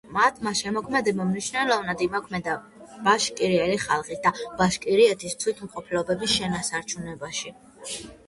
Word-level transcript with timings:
მათმა 0.15 0.51
შემოქმედებამ 0.59 1.27
მნიშვნელოვანად 1.31 1.99
იმოქმედა 2.05 2.55
ბაშკირელი 3.07 3.77
ხალხის 3.85 4.23
და 4.25 4.31
ბაშკირეთის 4.61 5.37
თვითმყოფადობის 5.43 6.35
შენარჩუნებაში. 6.39 7.55